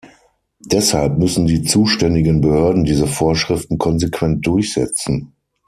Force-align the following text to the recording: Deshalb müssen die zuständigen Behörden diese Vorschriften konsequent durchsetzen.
Deshalb 0.65 1.19
müssen 1.19 1.45
die 1.45 1.61
zuständigen 1.61 2.41
Behörden 2.41 2.85
diese 2.85 3.05
Vorschriften 3.05 3.77
konsequent 3.77 4.43
durchsetzen. 4.47 5.33